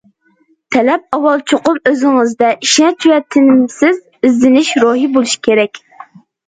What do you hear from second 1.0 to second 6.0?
ئاۋۋال چوقۇم ئۆزىڭىزدە ئىشەنچ ۋە تىنىمسىز ئىزدىنىش روھى بولۇشى كېرەك.